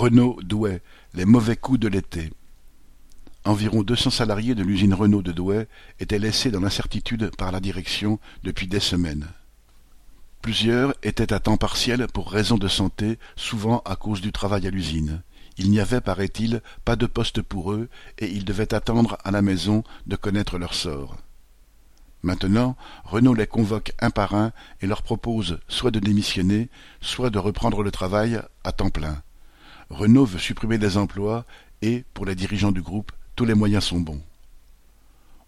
Renault 0.00 0.38
Douai, 0.42 0.80
les 1.12 1.26
mauvais 1.26 1.56
coups 1.56 1.78
de 1.78 1.86
l'été. 1.86 2.32
Environ 3.44 3.82
deux 3.82 3.96
cents 3.96 4.08
salariés 4.08 4.54
de 4.54 4.62
l'usine 4.62 4.94
Renault 4.94 5.20
de 5.20 5.30
Douai 5.30 5.68
étaient 5.98 6.18
laissés 6.18 6.50
dans 6.50 6.60
l'incertitude 6.60 7.30
par 7.36 7.52
la 7.52 7.60
direction 7.60 8.18
depuis 8.42 8.66
des 8.66 8.80
semaines. 8.80 9.28
Plusieurs 10.40 10.94
étaient 11.02 11.34
à 11.34 11.38
temps 11.38 11.58
partiel 11.58 12.06
pour 12.06 12.30
raisons 12.30 12.56
de 12.56 12.66
santé, 12.66 13.18
souvent 13.36 13.82
à 13.84 13.94
cause 13.94 14.22
du 14.22 14.32
travail 14.32 14.66
à 14.66 14.70
l'usine. 14.70 15.20
Il 15.58 15.70
n'y 15.70 15.80
avait, 15.80 16.00
paraît-il, 16.00 16.62
pas 16.86 16.96
de 16.96 17.04
poste 17.04 17.42
pour 17.42 17.70
eux, 17.70 17.90
et 18.16 18.30
ils 18.30 18.46
devaient 18.46 18.72
attendre 18.72 19.18
à 19.22 19.30
la 19.30 19.42
maison 19.42 19.84
de 20.06 20.16
connaître 20.16 20.56
leur 20.56 20.72
sort. 20.72 21.18
Maintenant, 22.22 22.74
Renault 23.04 23.34
les 23.34 23.46
convoque 23.46 23.92
un 24.00 24.08
par 24.08 24.34
un 24.34 24.52
et 24.80 24.86
leur 24.86 25.02
propose 25.02 25.60
soit 25.68 25.90
de 25.90 26.00
démissionner, 26.00 26.70
soit 27.02 27.28
de 27.28 27.38
reprendre 27.38 27.82
le 27.82 27.90
travail 27.90 28.40
à 28.64 28.72
temps 28.72 28.88
plein. 28.88 29.22
Renault 29.90 30.24
veut 30.24 30.38
supprimer 30.38 30.78
des 30.78 30.96
emplois 30.96 31.44
et, 31.82 32.04
pour 32.14 32.24
les 32.24 32.36
dirigeants 32.36 32.72
du 32.72 32.80
groupe, 32.80 33.10
tous 33.34 33.44
les 33.44 33.54
moyens 33.54 33.84
sont 33.84 34.00
bons. 34.00 34.22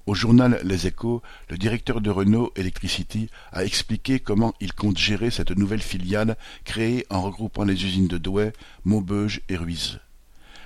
Au 0.06 0.14
journal 0.14 0.60
Les 0.64 0.88
Échos, 0.88 1.23
le 1.48 1.56
directeur 1.56 2.00
de 2.00 2.10
Renault 2.10 2.52
Electricity 2.56 3.30
a 3.52 3.64
expliqué 3.64 4.19
comment 4.19 4.52
il 4.60 4.73
compte 4.73 4.98
gérer 4.98 5.30
cette 5.30 5.52
nouvelle 5.56 5.80
filiale 5.80 6.36
créée 6.64 7.06
en 7.09 7.23
regroupant 7.23 7.62
les 7.62 7.84
usines 7.84 8.09
de 8.09 8.19
Douai, 8.19 8.52
Maubeuge 8.84 9.42
et 9.48 9.56
Ruiz. 9.56 10.00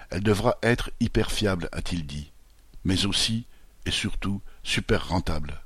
Elle 0.08 0.22
devra 0.22 0.56
être 0.62 0.90
hyper 1.00 1.30
fiable, 1.30 1.68
a-t-il 1.72 2.06
dit, 2.06 2.30
mais 2.84 3.04
aussi 3.04 3.45
et 3.84 3.90
surtout 3.90 4.40
super 4.62 5.08
rentable. 5.08 5.60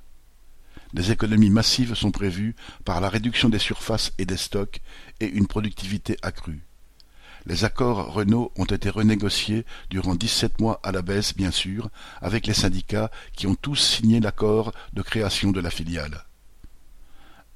Des 0.93 1.13
économies 1.13 1.51
massives 1.51 1.95
sont 1.95 2.11
prévues 2.11 2.57
par 2.85 3.01
la 3.01 3.09
réduction 3.09 3.49
des 3.49 3.61
surfaces 3.61 4.13
et 4.19 4.25
des 4.27 4.37
stocks 4.37 4.81
et 5.21 5.29
une 5.29 5.47
productivité 5.47 6.17
accrue. 6.23 6.65
Les 7.47 7.65
accords 7.65 8.13
Renault 8.13 8.53
ont 8.57 8.67
été 8.67 8.91
renégociés 8.91 9.65
durant 9.89 10.15
dix-sept 10.15 10.61
mois 10.61 10.79
à 10.83 10.93
la 10.93 11.03
baisse, 11.03 11.35
bien 11.35 11.51
sûr, 11.51 11.89
avec 12.21 12.47
les 12.47 12.55
syndicats 12.55 13.11
qui 13.35 13.47
ont 13.47 13.55
tous 13.55 13.77
signé 13.77 14.21
l'accord 14.21 14.73
de 14.93 15.03
création 15.03 15.51
de 15.51 15.61
la 15.61 15.71
filiale. 15.71 16.27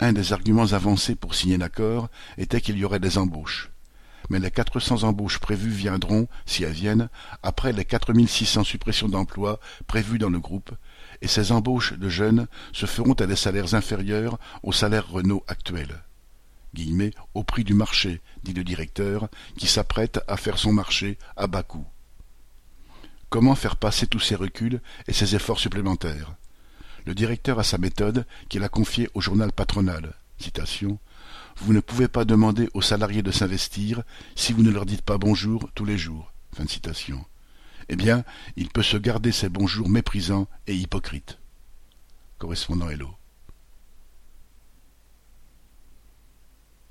Un 0.00 0.12
des 0.12 0.32
arguments 0.32 0.72
avancés 0.72 1.14
pour 1.14 1.34
signer 1.34 1.58
l'accord 1.58 2.08
était 2.38 2.60
qu'il 2.60 2.78
y 2.78 2.84
aurait 2.84 2.98
des 2.98 3.18
embauches. 3.18 3.70
Mais 4.30 4.38
les 4.38 4.50
quatre 4.50 4.80
cents 4.80 5.02
embauches 5.02 5.38
prévues 5.38 5.70
viendront, 5.70 6.28
si 6.46 6.64
elles 6.64 6.72
viennent, 6.72 7.10
après 7.42 7.74
les 7.74 7.84
quatre 7.84 8.14
mille 8.14 8.28
six 8.28 8.46
cents 8.46 8.64
suppressions 8.64 9.08
d'emplois 9.08 9.60
prévues 9.86 10.18
dans 10.18 10.30
le 10.30 10.40
groupe, 10.40 10.72
et 11.20 11.28
ces 11.28 11.52
embauches 11.52 11.92
de 11.92 12.08
jeunes 12.08 12.46
se 12.72 12.86
feront 12.86 13.12
à 13.12 13.26
des 13.26 13.36
salaires 13.36 13.74
inférieurs 13.74 14.38
aux 14.62 14.72
salaires 14.72 15.10
Renault 15.10 15.44
actuels 15.46 16.02
au 17.34 17.44
prix 17.44 17.64
du 17.64 17.74
marché, 17.74 18.20
dit 18.42 18.52
le 18.52 18.64
directeur, 18.64 19.28
qui 19.56 19.66
s'apprête 19.66 20.20
à 20.28 20.36
faire 20.36 20.58
son 20.58 20.72
marché 20.72 21.18
à 21.36 21.46
bas 21.46 21.62
coût. 21.62 21.86
Comment 23.28 23.54
faire 23.54 23.76
passer 23.76 24.06
tous 24.06 24.20
ces 24.20 24.34
reculs 24.34 24.80
et 25.08 25.12
ces 25.12 25.34
efforts 25.34 25.58
supplémentaires? 25.58 26.34
Le 27.06 27.14
directeur 27.14 27.58
a 27.58 27.64
sa 27.64 27.78
méthode 27.78 28.26
qu'il 28.48 28.62
a 28.62 28.68
confiée 28.68 29.08
au 29.14 29.20
journal 29.20 29.52
patronal. 29.52 30.14
Vous 31.58 31.72
ne 31.72 31.80
pouvez 31.80 32.08
pas 32.08 32.24
demander 32.24 32.68
aux 32.74 32.82
salariés 32.82 33.22
de 33.22 33.30
s'investir 33.30 34.02
si 34.34 34.52
vous 34.52 34.62
ne 34.62 34.70
leur 34.70 34.86
dites 34.86 35.02
pas 35.02 35.18
bonjour 35.18 35.70
tous 35.74 35.84
les 35.84 35.98
jours. 35.98 36.32
Eh 37.88 37.96
bien, 37.96 38.24
il 38.56 38.68
peut 38.68 38.82
se 38.82 38.96
garder 38.96 39.32
ces 39.32 39.48
bonjours 39.48 39.88
méprisants 39.88 40.48
et 40.66 40.74
hypocrites. 40.74 41.38
Correspondant 42.38 42.88
Hello. 42.88 43.14